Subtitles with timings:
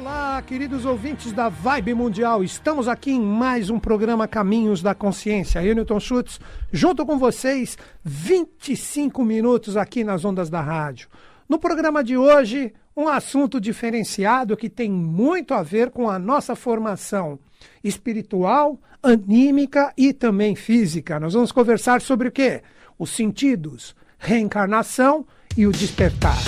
[0.00, 2.42] Olá, queridos ouvintes da Vibe Mundial.
[2.42, 5.62] Estamos aqui em mais um programa Caminhos da Consciência.
[5.62, 6.40] Eu, Newton Schutz,
[6.72, 11.06] junto com vocês, 25 minutos aqui nas ondas da rádio.
[11.46, 16.56] No programa de hoje, um assunto diferenciado que tem muito a ver com a nossa
[16.56, 17.38] formação
[17.84, 21.20] espiritual, anímica e também física.
[21.20, 22.62] Nós vamos conversar sobre o quê?
[22.98, 25.26] Os sentidos, reencarnação
[25.58, 26.38] e o despertar.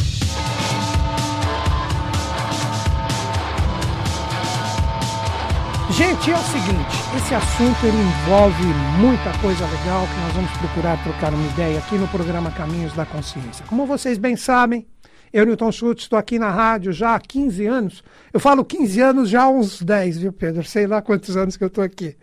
[5.92, 8.64] Gente, é o seguinte, esse assunto ele envolve
[8.98, 13.04] muita coisa legal que nós vamos procurar trocar uma ideia aqui no programa Caminhos da
[13.04, 13.62] Consciência.
[13.68, 14.86] Como vocês bem sabem,
[15.32, 18.04] eu, Newton Schultz, estou aqui na rádio já há 15 anos.
[18.32, 20.62] Eu falo 15 anos já há uns 10, viu, Pedro?
[20.62, 22.16] Sei lá quantos anos que eu estou aqui.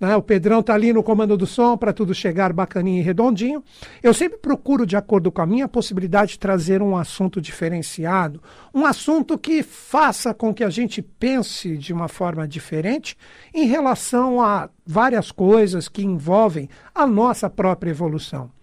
[0.00, 0.16] Né?
[0.16, 3.62] O Pedrão está ali no comando do som para tudo chegar bacaninho e redondinho.
[4.02, 8.42] Eu sempre procuro, de acordo com a minha possibilidade, trazer um assunto diferenciado,
[8.74, 13.16] um assunto que faça com que a gente pense de uma forma diferente
[13.54, 18.55] em relação a várias coisas que envolvem a nossa própria evolução.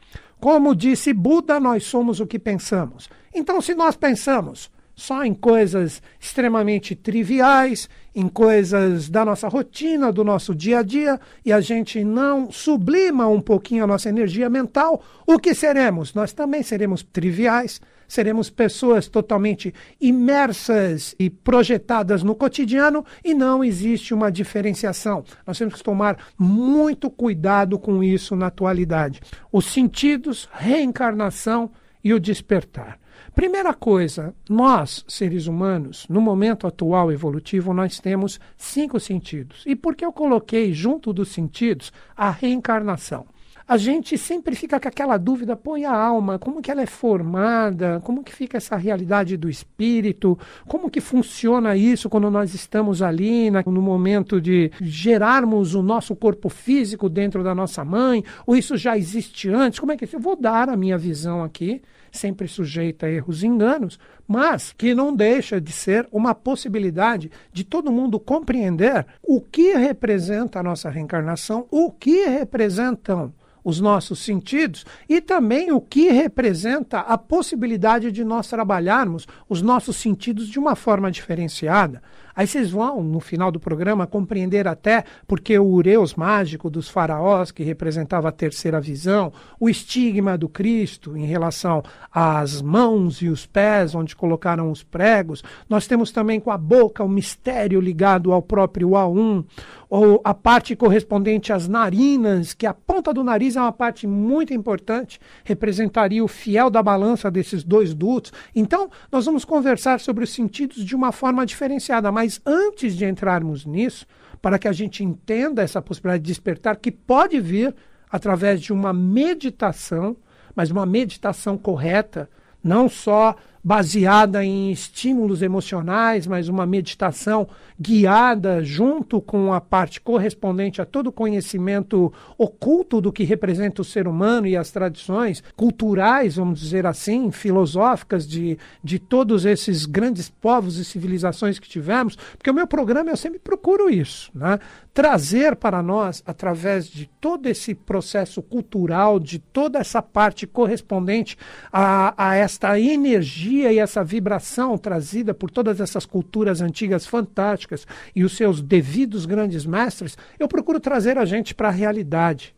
[0.44, 3.10] Como disse Buda, nós somos o que pensamos.
[3.34, 10.22] Então, se nós pensamos só em coisas extremamente triviais, em coisas da nossa rotina, do
[10.22, 15.02] nosso dia a dia, e a gente não sublima um pouquinho a nossa energia mental,
[15.26, 16.14] o que seremos?
[16.14, 24.14] Nós também seremos triviais, seremos pessoas totalmente imersas e projetadas no cotidiano e não existe
[24.14, 25.24] uma diferenciação.
[25.46, 29.22] Nós temos que tomar muito cuidado com isso na atualidade.
[29.52, 31.72] Os sentidos, reencarnação
[32.04, 33.00] e o despertar.
[33.34, 39.64] Primeira coisa, nós, seres humanos, no momento atual evolutivo, nós temos cinco sentidos.
[39.66, 43.26] E por que eu coloquei junto dos sentidos a reencarnação?
[43.68, 46.86] A gente sempre fica com aquela dúvida, pô, e a alma, como que ela é
[46.86, 53.02] formada, como que fica essa realidade do espírito, como que funciona isso quando nós estamos
[53.02, 58.56] ali na, no momento de gerarmos o nosso corpo físico dentro da nossa mãe, ou
[58.56, 60.10] isso já existe antes, como é que é?
[60.12, 61.82] Eu vou dar a minha visão aqui,
[62.12, 63.98] sempre sujeita a erros e enganos,
[64.28, 70.60] mas que não deixa de ser uma possibilidade de todo mundo compreender o que representa
[70.60, 77.18] a nossa reencarnação, o que representam os nossos sentidos e também o que representa a
[77.18, 82.02] possibilidade de nós trabalharmos os nossos sentidos de uma forma diferenciada.
[82.36, 87.52] Aí vocês vão, no final do programa, compreender até porque o ureus mágico dos faraós,
[87.52, 93.46] que representava a terceira visão, o estigma do Cristo em relação às mãos e os
[93.46, 95.44] pés, onde colocaram os pregos.
[95.70, 99.46] Nós temos também com a boca o mistério ligado ao próprio A1,
[99.90, 104.52] ou a parte correspondente às narinas, que a ponta do nariz é uma parte muito
[104.52, 108.34] importante, representaria o fiel da balança desses dois dutos.
[108.56, 113.66] Então, nós vamos conversar sobre os sentidos de uma forma diferenciada, mas antes de entrarmos
[113.66, 114.06] nisso,
[114.42, 117.74] para que a gente entenda essa possibilidade de despertar, que pode vir
[118.12, 120.16] através de uma meditação,
[120.56, 122.30] mas uma meditação correta,
[122.64, 127.48] não só baseada em estímulos emocionais, mas uma meditação
[127.80, 133.86] guiada junto com a parte correspondente a todo o conhecimento oculto do que representa o
[133.86, 140.30] ser humano e as tradições culturais, vamos dizer assim, filosóficas de, de todos esses grandes
[140.30, 144.60] povos e civilizações que tivemos, porque o meu programa eu sempre procuro isso, né?
[144.94, 151.36] Trazer para nós, através de todo esse processo cultural, de toda essa parte correspondente
[151.72, 158.24] a, a esta energia e essa vibração trazida por todas essas culturas antigas fantásticas e
[158.24, 162.56] os seus devidos grandes mestres, eu procuro trazer a gente para a realidade.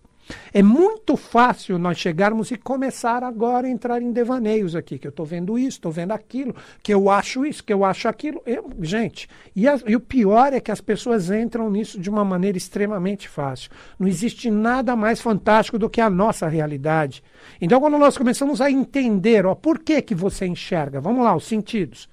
[0.54, 5.10] É muito fácil nós chegarmos e começar agora a entrar em devaneios aqui, que eu
[5.10, 8.42] estou vendo isso, estou vendo aquilo, que eu acho isso, que eu acho aquilo.
[8.46, 12.58] Eu, gente, e, e o pior é que as pessoas entram nisso de uma maneira
[12.58, 13.70] extremamente fácil.
[14.00, 17.24] Não existe nada mais fantástico do que a nossa realidade.
[17.62, 21.00] Então, quando nós começamos a entender, ó, por que, que você enxerga?
[21.00, 22.10] Vamos lá, os sentidos.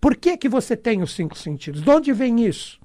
[0.00, 1.80] Por que, que você tem os cinco sentidos?
[1.80, 2.81] De onde vem isso?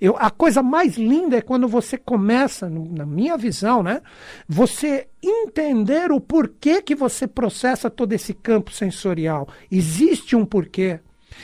[0.00, 4.00] Eu, a coisa mais linda é quando você começa, na minha visão, né?
[4.48, 9.48] Você entender o porquê que você processa todo esse campo sensorial.
[9.70, 11.00] Existe um porquê.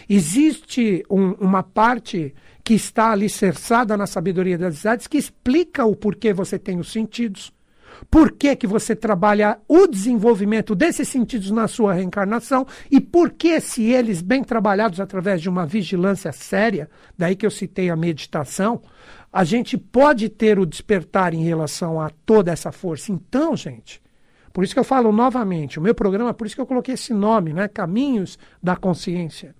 [0.08, 6.32] Existe um, uma parte que está alicerçada na sabedoria das idades que explica o porquê
[6.32, 7.52] você tem os sentidos.
[8.10, 13.60] Por que, que você trabalha o desenvolvimento desses sentidos na sua reencarnação e por que,
[13.60, 18.80] se eles bem trabalhados através de uma vigilância séria, daí que eu citei a meditação,
[19.32, 23.12] a gente pode ter o despertar em relação a toda essa força.
[23.12, 24.02] Então, gente,
[24.52, 27.12] por isso que eu falo novamente, o meu programa, por isso que eu coloquei esse
[27.12, 27.68] nome, né?
[27.68, 29.54] Caminhos da Consciência.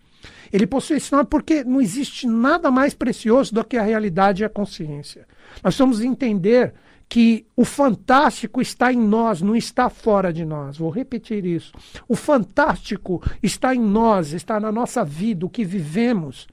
[0.53, 4.47] Ele possui esse nome porque não existe nada mais precioso do que a realidade e
[4.47, 5.27] a consciência.
[5.63, 6.75] Nós vamos entender
[7.09, 10.77] que o fantástico está em nós, não está fora de nós.
[10.77, 11.73] Vou repetir isso.
[12.09, 16.47] O fantástico está em nós, está na nossa vida, o que vivemos,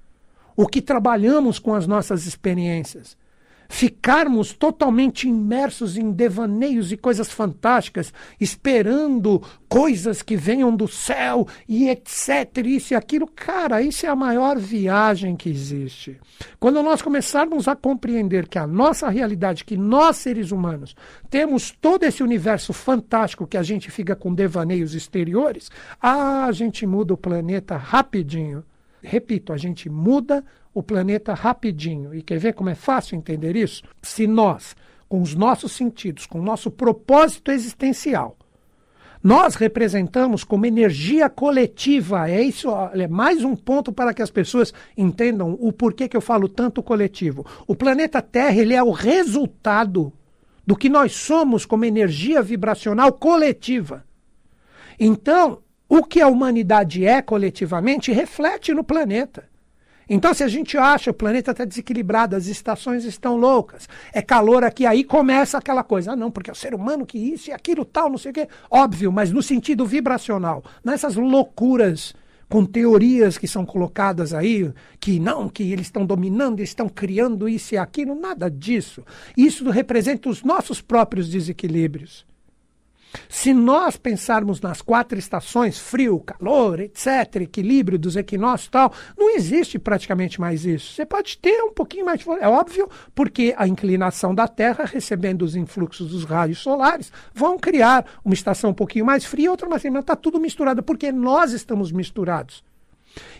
[0.55, 3.17] o que trabalhamos com as nossas experiências
[3.69, 11.89] ficarmos totalmente imersos em devaneios e coisas fantásticas, esperando coisas que venham do céu e
[11.89, 12.65] etc.
[12.65, 16.19] Isso e aquilo, cara, isso é a maior viagem que existe.
[16.59, 20.95] Quando nós começarmos a compreender que a nossa realidade, que nós seres humanos
[21.29, 25.69] temos todo esse universo fantástico que a gente fica com devaneios exteriores,
[26.01, 28.63] ah, a gente muda o planeta rapidinho.
[29.03, 32.15] Repito, a gente muda o planeta rapidinho.
[32.15, 33.83] E quer ver como é fácil entender isso?
[34.01, 34.75] Se nós,
[35.09, 38.37] com os nossos sentidos, com o nosso propósito existencial,
[39.21, 42.29] nós representamos como energia coletiva.
[42.29, 46.21] É isso, é mais um ponto para que as pessoas entendam o porquê que eu
[46.21, 47.45] falo tanto coletivo.
[47.65, 50.11] O planeta Terra ele é o resultado
[50.65, 54.05] do que nós somos como energia vibracional coletiva.
[54.99, 55.62] Então,
[55.95, 59.47] o que a humanidade é coletivamente reflete no planeta.
[60.09, 64.63] Então, se a gente acha o planeta está desequilibrado, as estações estão loucas, é calor
[64.63, 66.13] aqui, aí começa aquela coisa.
[66.13, 68.33] Ah, não, porque é o ser humano que isso e aquilo tal, não sei o
[68.33, 68.47] quê.
[68.71, 70.63] Óbvio, mas no sentido vibracional.
[70.83, 72.15] Nessas loucuras
[72.49, 77.75] com teorias que são colocadas aí, que não, que eles estão dominando, estão criando isso
[77.75, 79.03] e aquilo, nada disso.
[79.37, 82.25] Isso representa os nossos próprios desequilíbrios.
[83.29, 89.35] Se nós pensarmos nas quatro estações, frio, calor, etc., equilíbrio dos equinócios e tal, não
[89.35, 90.93] existe praticamente mais isso.
[90.93, 92.29] Você pode ter um pouquinho mais de.
[92.39, 98.05] É óbvio, porque a inclinação da Terra, recebendo os influxos dos raios solares, vão criar
[98.23, 99.97] uma estação um pouquinho mais fria, outra mais quente.
[99.97, 102.63] Está tudo misturado, porque nós estamos misturados.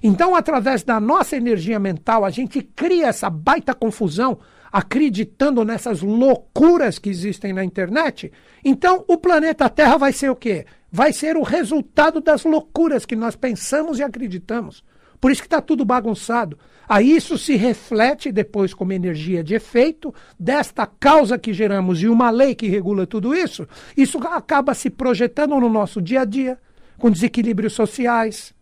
[0.01, 4.37] Então, através da nossa energia mental, a gente cria essa baita confusão
[4.73, 8.33] acreditando nessas loucuras que existem na internet,
[8.65, 10.65] então o planeta Terra vai ser o quê?
[10.91, 14.83] Vai ser o resultado das loucuras que nós pensamos e acreditamos.
[15.21, 16.57] Por isso que está tudo bagunçado.
[16.89, 22.31] Aí isso se reflete depois como energia de efeito desta causa que geramos e uma
[22.31, 23.67] lei que regula tudo isso.
[23.95, 26.57] Isso acaba se projetando no nosso dia a dia,
[26.97, 28.53] com desequilíbrios sociais,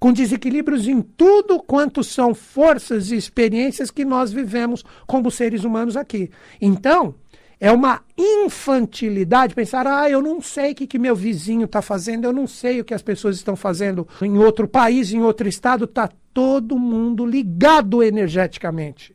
[0.00, 5.94] com desequilíbrios em tudo quanto são forças e experiências que nós vivemos como seres humanos
[5.94, 6.30] aqui.
[6.58, 7.14] Então,
[7.60, 12.24] é uma infantilidade pensar, ah, eu não sei o que, que meu vizinho está fazendo,
[12.24, 15.84] eu não sei o que as pessoas estão fazendo em outro país, em outro estado,
[15.84, 19.14] está todo mundo ligado energeticamente.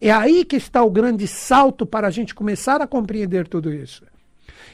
[0.00, 4.04] É aí que está o grande salto para a gente começar a compreender tudo isso.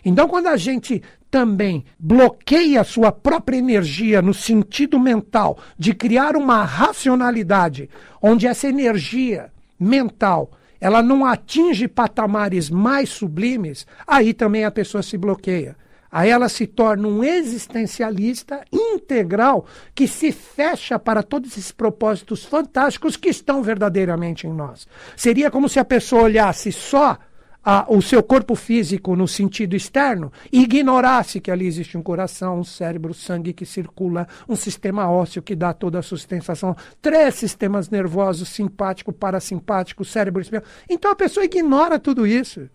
[0.05, 6.65] Então, quando a gente também bloqueia sua própria energia no sentido mental de criar uma
[6.65, 7.89] racionalidade
[8.21, 10.51] onde essa energia mental
[10.81, 15.77] ela não atinge patamares mais sublimes, aí também a pessoa se bloqueia.
[16.11, 23.17] Aí ela se torna um existencialista integral que se fecha para todos esses propósitos fantásticos
[23.17, 24.89] que estão verdadeiramente em nós.
[25.17, 27.17] Seria como se a pessoa olhasse só
[27.65, 32.61] a, o seu corpo físico no sentido externo e ignorasse que ali existe um coração,
[32.61, 37.91] um cérebro, sangue que circula, um sistema ósseo que dá toda a sustentação, três sistemas
[37.91, 40.65] nervosos, simpático, parasimpático, cérebro espinhal.
[40.89, 42.69] Então a pessoa ignora tudo isso.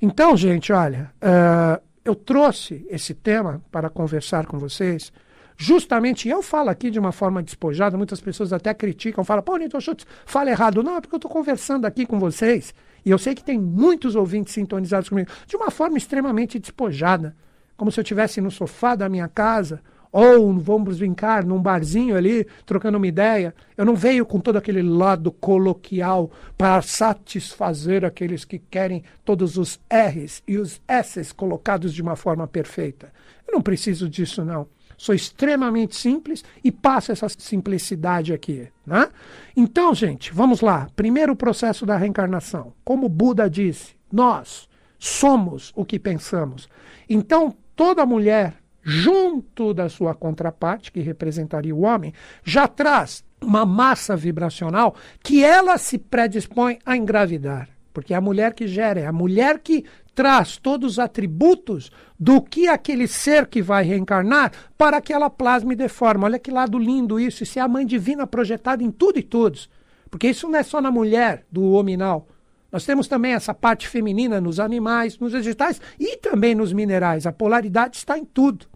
[0.00, 5.12] Então, gente, olha, uh, eu trouxe esse tema para conversar com vocês
[5.60, 9.80] justamente, eu falo aqui de uma forma despojada, muitas pessoas até criticam, falam, pô, Nito
[9.80, 10.84] Schultz, fala errado.
[10.84, 12.72] Não, é porque eu estou conversando aqui com vocês
[13.08, 17.34] e eu sei que tem muitos ouvintes sintonizados comigo, de uma forma extremamente despojada,
[17.74, 19.80] como se eu estivesse no sofá da minha casa,
[20.12, 23.54] ou vamos brincar num barzinho ali, trocando uma ideia.
[23.78, 29.80] Eu não venho com todo aquele lado coloquial para satisfazer aqueles que querem todos os
[29.90, 33.10] R's e os S's colocados de uma forma perfeita.
[33.46, 34.66] Eu não preciso disso, não.
[34.98, 38.68] Sou extremamente simples e passo essa simplicidade aqui.
[38.84, 39.08] Né?
[39.56, 40.88] Então, gente, vamos lá.
[40.96, 42.74] Primeiro processo da reencarnação.
[42.84, 46.68] Como Buda disse, nós somos o que pensamos.
[47.08, 52.12] Então, toda mulher, junto da sua contraparte, que representaria o homem,
[52.42, 57.68] já traz uma massa vibracional que ela se predispõe a engravidar.
[57.92, 59.84] Porque é a mulher que gera, é a mulher que
[60.18, 65.76] traz todos os atributos do que aquele ser que vai reencarnar para que ela plasme
[65.76, 66.24] de forma.
[66.24, 67.44] Olha que lado lindo isso.
[67.44, 69.70] Isso é a mãe divina projetada em tudo e todos.
[70.10, 72.26] Porque isso não é só na mulher do hominal.
[72.72, 77.24] Nós temos também essa parte feminina nos animais, nos vegetais e também nos minerais.
[77.24, 78.66] A polaridade está em tudo.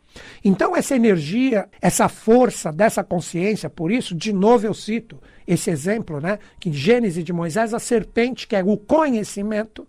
[0.44, 6.20] Então, essa energia, essa força dessa consciência, por isso, de novo eu cito esse exemplo,
[6.20, 6.38] né?
[6.60, 9.88] Que em Gênesis de Moisés, a serpente, que é o conhecimento,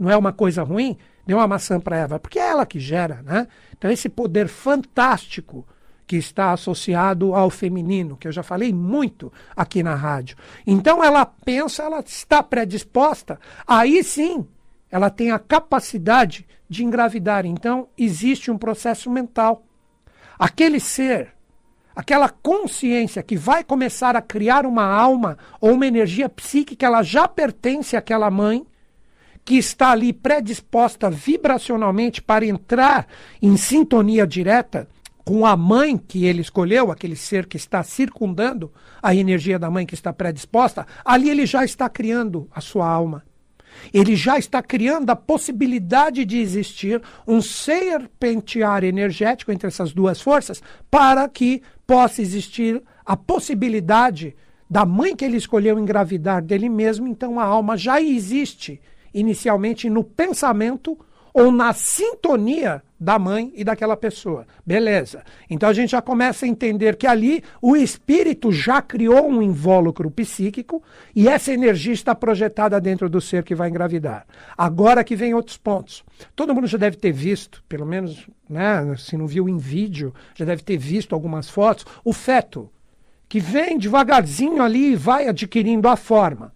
[0.00, 3.20] não é uma coisa ruim, deu uma maçã para Eva, porque é ela que gera,
[3.22, 3.46] né?
[3.76, 5.66] Então, esse poder fantástico
[6.06, 10.38] que está associado ao feminino, que eu já falei muito aqui na rádio.
[10.66, 14.46] Então, ela pensa, ela está predisposta, aí sim
[14.90, 17.44] ela tem a capacidade de engravidar.
[17.44, 19.64] Então, existe um processo mental.
[20.38, 21.28] Aquele ser,
[21.94, 27.28] aquela consciência que vai começar a criar uma alma ou uma energia psíquica, ela já
[27.28, 28.66] pertence àquela mãe
[29.50, 33.08] que está ali predisposta vibracionalmente para entrar
[33.42, 34.86] em sintonia direta
[35.24, 39.84] com a mãe que ele escolheu, aquele ser que está circundando a energia da mãe
[39.84, 43.24] que está predisposta, ali ele já está criando a sua alma.
[43.92, 50.62] Ele já está criando a possibilidade de existir um serpentear energético entre essas duas forças
[50.88, 54.36] para que possa existir a possibilidade
[54.70, 57.08] da mãe que ele escolheu engravidar dele mesmo.
[57.08, 58.80] Então a alma já existe
[59.12, 60.98] inicialmente no pensamento
[61.32, 64.46] ou na sintonia da mãe e daquela pessoa.
[64.64, 65.24] Beleza.
[65.48, 70.10] Então a gente já começa a entender que ali o espírito já criou um invólucro
[70.10, 70.82] psíquico
[71.14, 74.26] e essa energia está projetada dentro do ser que vai engravidar.
[74.56, 76.04] Agora que vem outros pontos.
[76.36, 80.44] Todo mundo já deve ter visto, pelo menos, né, se não viu em vídeo, já
[80.44, 82.70] deve ter visto algumas fotos, o feto
[83.28, 86.52] que vem devagarzinho ali e vai adquirindo a forma.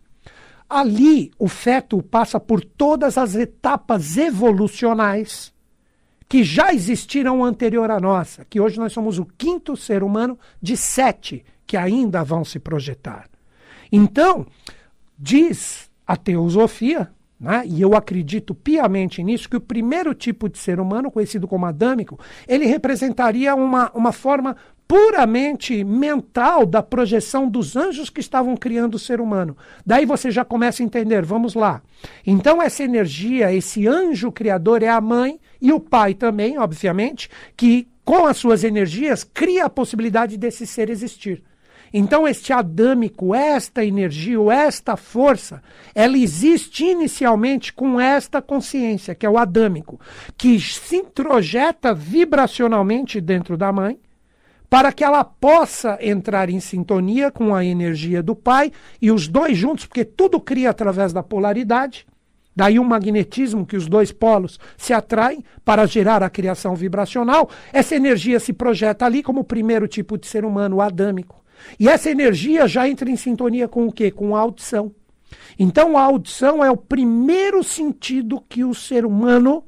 [0.68, 5.52] Ali, o feto passa por todas as etapas evolucionais
[6.28, 10.76] que já existiram anterior à nossa, que hoje nós somos o quinto ser humano de
[10.76, 13.28] sete que ainda vão se projetar.
[13.92, 14.46] Então,
[15.18, 20.80] diz a teosofia, né, e eu acredito piamente nisso, que o primeiro tipo de ser
[20.80, 22.18] humano, conhecido como adâmico,
[22.48, 28.98] ele representaria uma, uma forma puramente mental da projeção dos anjos que estavam criando o
[28.98, 29.56] ser humano.
[29.84, 31.82] Daí você já começa a entender, vamos lá.
[32.26, 37.88] Então, essa energia, esse anjo criador é a mãe e o pai também, obviamente, que
[38.04, 41.42] com as suas energias cria a possibilidade desse ser existir.
[41.96, 45.62] Então, este adâmico, esta energia, esta força,
[45.94, 50.00] ela existe inicialmente com esta consciência, que é o adâmico,
[50.36, 53.98] que se introjeta vibracionalmente dentro da mãe
[54.74, 59.56] para que ela possa entrar em sintonia com a energia do pai e os dois
[59.56, 62.04] juntos, porque tudo cria através da polaridade.
[62.56, 67.48] Daí um magnetismo que os dois polos se atraem para gerar a criação vibracional.
[67.72, 71.44] Essa energia se projeta ali como o primeiro tipo de ser humano, o adâmico.
[71.78, 74.10] E essa energia já entra em sintonia com o quê?
[74.10, 74.92] Com a audição.
[75.56, 79.62] Então a audição é o primeiro sentido que o ser humano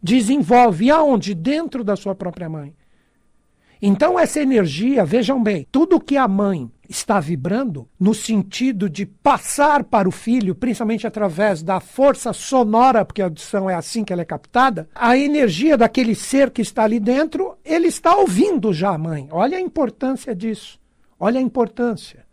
[0.00, 0.88] desenvolve.
[0.88, 1.34] Aonde?
[1.34, 2.72] Dentro da sua própria mãe.
[3.80, 9.84] Então, essa energia, vejam bem, tudo que a mãe está vibrando, no sentido de passar
[9.84, 14.22] para o filho, principalmente através da força sonora, porque a audição é assim que ela
[14.22, 18.98] é captada, a energia daquele ser que está ali dentro, ele está ouvindo já a
[18.98, 19.28] mãe.
[19.30, 20.78] Olha a importância disso.
[21.18, 22.25] Olha a importância.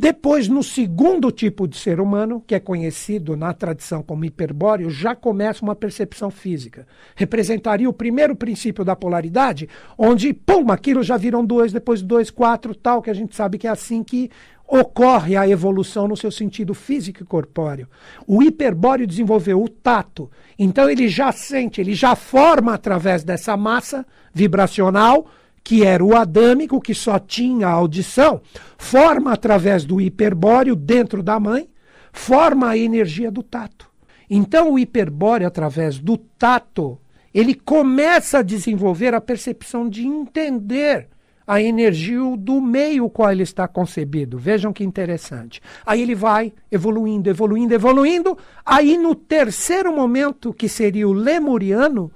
[0.00, 5.12] Depois, no segundo tipo de ser humano, que é conhecido na tradição como hiperbóreo, já
[5.12, 6.86] começa uma percepção física.
[7.16, 12.76] Representaria o primeiro princípio da polaridade, onde, pum, aquilo já viram dois, depois dois, quatro,
[12.76, 14.30] tal, que a gente sabe que é assim que
[14.68, 17.88] ocorre a evolução no seu sentido físico e corpóreo.
[18.24, 24.06] O hiperbóreo desenvolveu o tato, então ele já sente, ele já forma através dessa massa
[24.32, 25.26] vibracional
[25.68, 28.40] que era o adâmico, que só tinha audição,
[28.78, 31.68] forma através do hiperbóreo dentro da mãe,
[32.10, 33.86] forma a energia do tato.
[34.30, 36.98] Então o hiperbóreo, através do tato,
[37.34, 41.06] ele começa a desenvolver a percepção de entender
[41.46, 44.38] a energia do meio qual ele está concebido.
[44.38, 45.60] Vejam que interessante.
[45.84, 48.38] Aí ele vai evoluindo, evoluindo, evoluindo.
[48.64, 52.10] Aí no terceiro momento, que seria o lemuriano,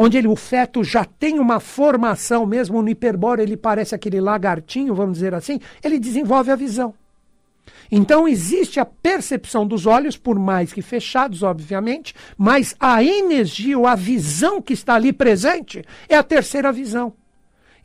[0.00, 4.94] onde ele, o feto já tem uma formação, mesmo no hiperbóreo ele parece aquele lagartinho,
[4.94, 6.94] vamos dizer assim, ele desenvolve a visão.
[7.90, 13.86] Então existe a percepção dos olhos, por mais que fechados, obviamente, mas a energia ou
[13.86, 17.12] a visão que está ali presente é a terceira visão.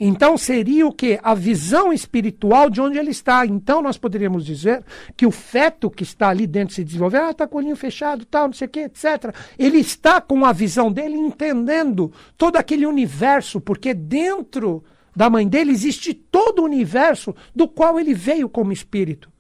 [0.06, 1.18] Então seria o que?
[1.24, 3.46] A visão espiritual de onde ele está.
[3.46, 4.84] Então nós poderíamos dizer
[5.16, 8.26] que o feto que está ali dentro se desenvolver, ah, está com o olhinho fechado,
[8.26, 9.34] tal, não sei o que, etc.
[9.58, 14.84] Ele está com a visão dele entendendo todo aquele universo, porque dentro
[15.16, 19.32] da mãe dele existe todo o universo do qual ele veio como espírito.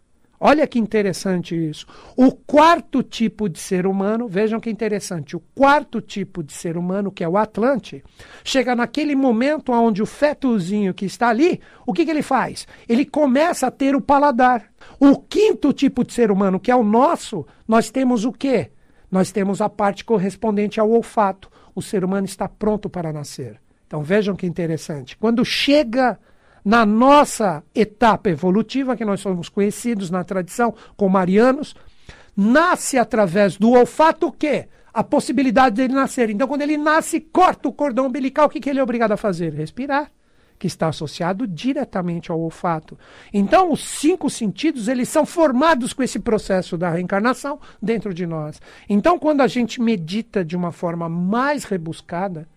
[0.45, 1.85] Olha que interessante isso.
[2.17, 7.13] O quarto tipo de ser humano, vejam que interessante, o quarto tipo de ser humano,
[7.13, 8.03] que é o Atlante,
[8.43, 12.67] chega naquele momento onde o fetozinho que está ali, o que, que ele faz?
[12.89, 14.69] Ele começa a ter o paladar.
[14.99, 18.69] O quinto tipo de ser humano, que é o nosso, nós temos o quê?
[19.09, 21.49] Nós temos a parte correspondente ao olfato.
[21.73, 23.61] O ser humano está pronto para nascer.
[23.87, 25.15] Então vejam que interessante.
[25.15, 26.19] Quando chega
[26.63, 31.75] na nossa etapa evolutiva, que nós somos conhecidos na tradição como marianos,
[32.35, 34.67] nasce através do olfato o quê?
[34.93, 36.29] A possibilidade dele nascer.
[36.29, 39.17] Então, quando ele nasce, corta o cordão umbilical, o que, que ele é obrigado a
[39.17, 39.51] fazer?
[39.51, 40.11] Respirar,
[40.57, 42.97] que está associado diretamente ao olfato.
[43.33, 48.61] Então, os cinco sentidos, eles são formados com esse processo da reencarnação dentro de nós.
[48.87, 52.47] Então, quando a gente medita de uma forma mais rebuscada,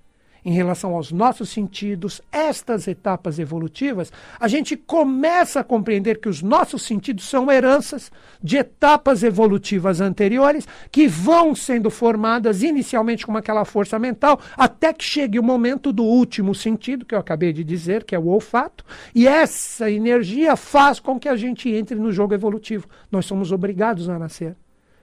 [0.47, 6.41] em relação aos nossos sentidos, estas etapas evolutivas, a gente começa a compreender que os
[6.41, 13.65] nossos sentidos são heranças de etapas evolutivas anteriores que vão sendo formadas inicialmente com aquela
[13.65, 18.05] força mental até que chegue o momento do último sentido, que eu acabei de dizer,
[18.05, 22.35] que é o olfato, e essa energia faz com que a gente entre no jogo
[22.35, 22.87] evolutivo.
[23.11, 24.55] Nós somos obrigados a nascer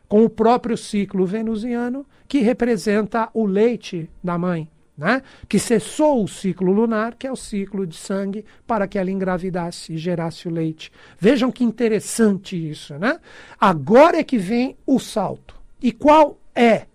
[0.07, 5.21] com o próprio ciclo venusiano, que representa o leite da mãe né?
[5.47, 9.93] que cessou o ciclo lunar, que é o ciclo de sangue, para que ela engravidasse
[9.93, 10.91] e gerasse o leite.
[11.19, 12.93] Vejam que interessante isso.
[12.95, 13.19] Né?
[13.59, 15.55] Agora é que vem o salto.
[15.81, 16.85] E qual é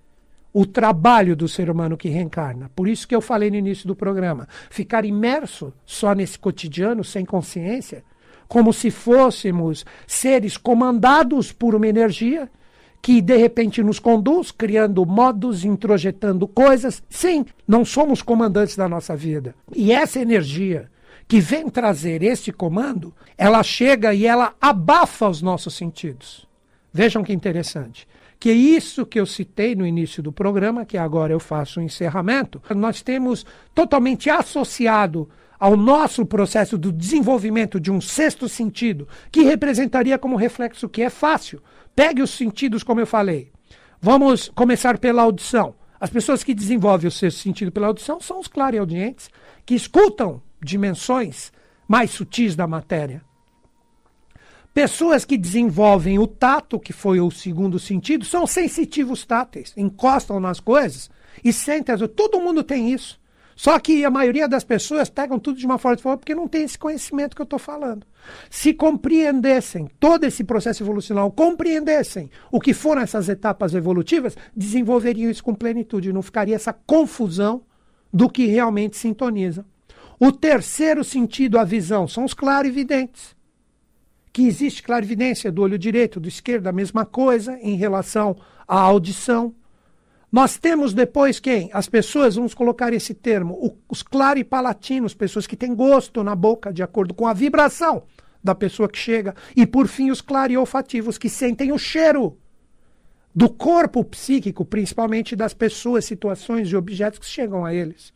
[0.52, 2.70] o trabalho do ser humano que reencarna?
[2.74, 7.24] Por isso que eu falei no início do programa: ficar imerso só nesse cotidiano, sem
[7.24, 8.04] consciência,
[8.46, 12.48] como se fôssemos seres comandados por uma energia
[13.00, 17.02] que de repente nos conduz, criando modos, introjetando coisas.
[17.08, 19.54] Sim, não somos comandantes da nossa vida.
[19.74, 20.90] E essa energia
[21.26, 26.46] que vem trazer esse comando, ela chega e ela abafa os nossos sentidos.
[26.92, 28.08] Vejam que interessante.
[28.40, 31.82] Que é isso que eu citei no início do programa, que agora eu faço o
[31.82, 35.28] encerramento, nós temos totalmente associado
[35.58, 41.10] ao nosso processo do desenvolvimento de um sexto sentido, que representaria como reflexo que é
[41.10, 41.60] fácil,
[41.98, 43.50] Pegue os sentidos, como eu falei.
[44.00, 45.74] Vamos começar pela audição.
[45.98, 49.28] As pessoas que desenvolvem o sexto sentido pela audição são os clareaudientes,
[49.66, 51.50] que escutam dimensões
[51.88, 53.20] mais sutis da matéria.
[54.72, 60.60] Pessoas que desenvolvem o tato, que foi o segundo sentido, são sensitivos táteis, encostam nas
[60.60, 61.10] coisas
[61.42, 61.96] e sentem.
[62.06, 63.18] Todo mundo tem isso.
[63.58, 66.62] Só que a maioria das pessoas pegam tudo de uma forma diferente porque não tem
[66.62, 68.06] esse conhecimento que eu estou falando.
[68.48, 75.42] Se compreendessem todo esse processo evolucional, compreendessem o que foram essas etapas evolutivas, desenvolveriam isso
[75.42, 77.62] com plenitude, não ficaria essa confusão
[78.14, 79.66] do que realmente sintoniza.
[80.20, 83.36] O terceiro sentido, a visão, são os clarividentes.
[84.32, 88.36] Que existe clarividência do olho direito, do esquerdo, a mesma coisa em relação
[88.68, 89.52] à audição.
[90.30, 91.70] Nós temos depois quem?
[91.72, 96.72] As pessoas, vamos colocar esse termo, o, os claripalatinos, pessoas que têm gosto na boca,
[96.72, 98.02] de acordo com a vibração
[98.44, 99.34] da pessoa que chega.
[99.56, 102.36] E por fim, os clariolfativos, que sentem o cheiro
[103.34, 108.12] do corpo psíquico, principalmente das pessoas, situações e objetos que chegam a eles.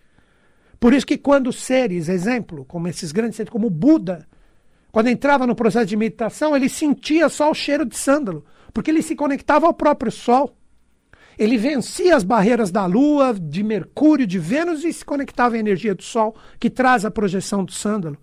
[0.79, 4.27] Por isso que quando seres, exemplo, como esses grandes seres, como Buda,
[4.91, 8.45] quando entrava no processo de meditação, ele sentia só o cheiro de sândalo,
[8.75, 10.57] porque ele se conectava ao próprio sol.
[11.39, 15.95] Ele vencia as barreiras da Lua, de Mercúrio, de Vênus e se conectava à energia
[15.95, 18.19] do Sol, que traz a projeção do sândalo.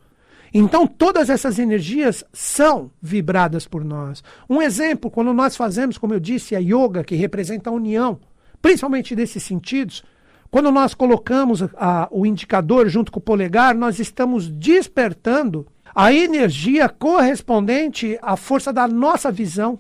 [0.54, 4.24] Então, todas essas energias são vibradas por nós.
[4.50, 8.19] Um exemplo, quando nós fazemos, como eu disse, a yoga, que representa a união,
[8.62, 10.04] principalmente desses sentidos,
[10.50, 16.89] quando nós colocamos a, o indicador junto com o polegar, nós estamos despertando a energia
[16.89, 19.80] correspondente à força da nossa visão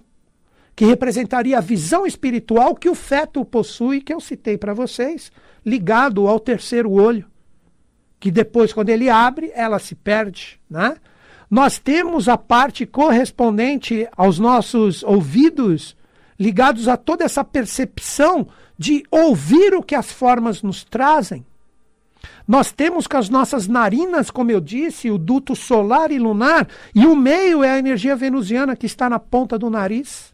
[0.79, 5.29] que representaria a visão espiritual que o feto possui, que eu citei para vocês,
[5.65, 7.25] ligado ao terceiro olho,
[8.17, 10.57] que depois, quando ele abre, ela se perde.
[10.69, 10.95] Né?
[11.51, 15.97] Nós temos a parte correspondente aos nossos ouvidos,
[16.39, 21.45] ligados a toda essa percepção de ouvir o que as formas nos trazem.
[22.47, 27.05] Nós temos com as nossas narinas, como eu disse, o duto solar e lunar, e
[27.05, 30.28] o meio é a energia venusiana que está na ponta do nariz.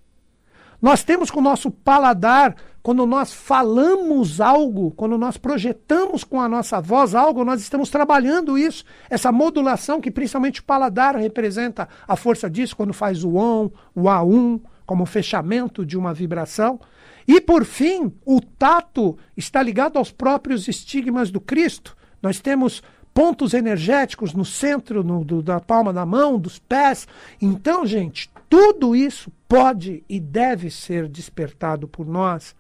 [0.86, 6.48] Nós temos com o nosso paladar, quando nós falamos algo, quando nós projetamos com a
[6.48, 12.16] nossa voz algo, nós estamos trabalhando isso, essa modulação que principalmente o paladar representa a
[12.16, 16.80] força disso, quando faz o on, o A1, como fechamento de uma vibração.
[17.28, 21.98] E por fim, o tato está ligado aos próprios estigmas do Cristo.
[22.22, 27.08] Nós temos pontos energéticos no centro no, do, da palma da mão, dos pés.
[27.42, 32.56] Então, gente, tudo isso pode e deve ser despertado por nós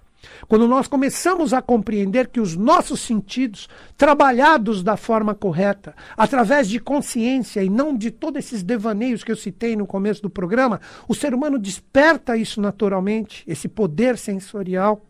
[0.47, 3.67] quando nós começamos a compreender que os nossos sentidos,
[3.97, 9.35] trabalhados da forma correta, através de consciência e não de todos esses devaneios que eu
[9.35, 15.05] citei no começo do programa, o ser humano desperta isso naturalmente, esse poder sensorial.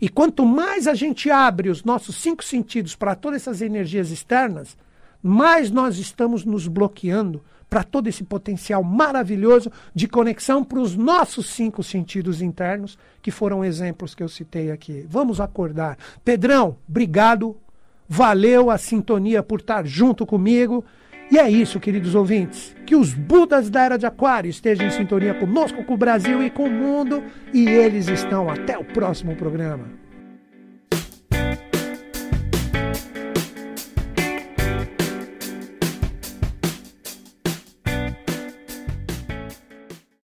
[0.00, 4.76] E quanto mais a gente abre os nossos cinco sentidos para todas essas energias externas,
[5.26, 11.46] mais nós estamos nos bloqueando para todo esse potencial maravilhoso de conexão para os nossos
[11.46, 15.04] cinco sentidos internos, que foram exemplos que eu citei aqui.
[15.08, 15.98] Vamos acordar.
[16.24, 17.56] Pedrão, obrigado.
[18.08, 20.84] Valeu a sintonia por estar junto comigo.
[21.30, 22.74] E é isso, queridos ouvintes.
[22.86, 26.50] Que os Budas da Era de Aquário estejam em sintonia conosco, com o Brasil e
[26.50, 27.20] com o mundo.
[27.52, 28.48] E eles estão.
[28.48, 30.05] Até o próximo programa.